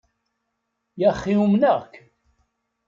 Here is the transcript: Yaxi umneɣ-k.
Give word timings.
Yaxi 1.01 1.33
umneɣ-k. 1.43 1.93